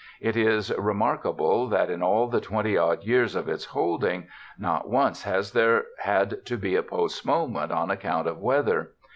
It 0.19 0.35
is 0.35 0.75
remark 0.79 1.27
able 1.27 1.67
that, 1.67 1.91
in 1.91 2.01
all 2.01 2.27
the 2.27 2.41
twenty 2.41 2.75
odd 2.75 3.03
years 3.03 3.35
of 3.35 3.47
its 3.47 3.65
holding, 3.65 4.29
not 4.57 4.89
once 4.89 5.21
has 5.25 5.51
there 5.51 5.83
had 5.99 6.43
to 6.47 6.57
be 6.57 6.75
a 6.75 6.81
postponement 6.81 7.71
on 7.71 7.91
ac 7.91 7.99
count 8.01 8.25
of 8.27 8.39
weather. 8.39 8.93